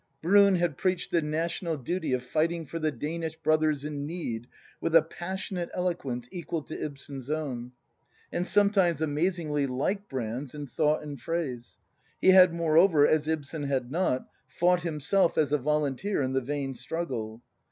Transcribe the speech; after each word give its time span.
Bruun 0.23 0.55
had 0.55 0.79
preached 0.79 1.11
the 1.11 1.21
national 1.21 1.77
duty 1.77 2.11
of 2.11 2.23
fighting 2.23 2.65
for 2.65 2.79
the 2.79 2.89
Danish 2.91 3.35
brothers 3.35 3.85
in 3.85 4.07
need 4.07 4.47
with 4.81 4.95
a 4.95 5.03
passion 5.03 5.59
ate 5.59 5.69
eloquence 5.75 6.27
equal 6.31 6.63
to 6.63 6.83
Ibsen's 6.83 7.29
own, 7.29 7.73
and 8.31 8.47
sometimes 8.47 8.99
amaz 9.01 9.37
ingly 9.37 9.69
like 9.69 10.09
Brand's 10.09 10.55
in 10.55 10.65
thought 10.65 11.03
and 11.03 11.21
phrase: 11.21 11.77
he 12.19 12.29
had, 12.31 12.51
more 12.51 12.79
over, 12.79 13.07
as 13.07 13.27
Ibsen 13.27 13.65
had 13.65 13.91
not, 13.91 14.27
fought 14.47 14.81
himself 14.81 15.37
as 15.37 15.53
a 15.53 15.59
volunteer 15.59 16.23
in 16.23 16.33
the 16.33 16.41
vain 16.41 16.73
struggle. 16.73 17.43